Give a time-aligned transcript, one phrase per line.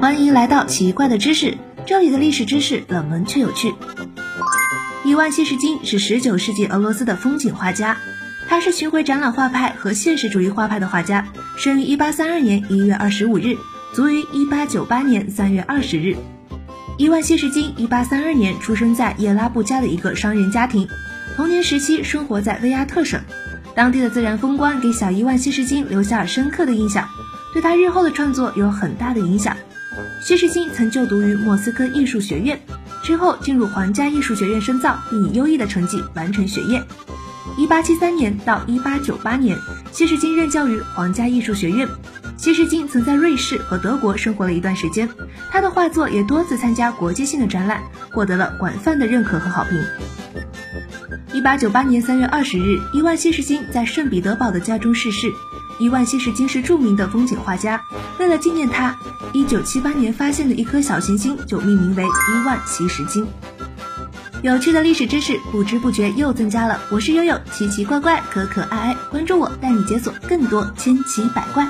[0.00, 3.74] 欢迎来到奇怪的知识，这里的历史知识冷门却有趣。
[5.04, 7.96] 伊万谢什金是十九世纪俄罗斯的风景画家，
[8.48, 11.26] 他是巡回展览画派和现实主义画派的画家，
[11.56, 13.56] 生于一八三二年一月二十五日，
[13.94, 16.16] 卒于一八九八年三月二十日。
[16.98, 20.86] 伊万谢什金一八三二年出生在叶拉布加的一个商人家庭，
[21.34, 23.20] 童年时期生活在维亚特省，
[23.74, 27.08] 当地的自然风光给小伊万谢什金留下了深刻的印象。
[27.54, 29.56] 对他日后的创作有很大的影响。
[30.20, 32.60] 谢世金曾就读于莫斯科艺术学院，
[33.04, 36.82] 之后进入皇家艺术学院深造，并以优异的成绩完成学业。
[37.56, 39.56] 一八七三年到一八九八年，
[39.92, 41.86] 谢世金任教于皇家艺术学院。
[42.36, 45.08] 谢世金曾在瑞士和德国生活了一段时间，
[45.52, 47.80] 他的画作也多次参加国际性的展览，
[48.10, 49.80] 获得了广泛的认可和好评。
[51.34, 55.32] 一八九八年三月二十日，伊万谢世金在圣彼得堡的家中逝世。
[55.80, 57.82] 伊万谢什金是著名的风景画家，
[58.20, 58.96] 为了纪念他，
[59.32, 63.26] 一九七八年发现的一颗小行星就命名为伊万谢什金。
[64.42, 66.80] 有趣的历史知识，不知不觉又增加了。
[66.92, 71.66] 我是悠悠，奇奇怪怪，可可爱爱，关注我，带你解锁更多千奇百怪。